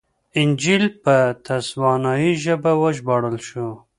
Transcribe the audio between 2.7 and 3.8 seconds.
وژباړل شو.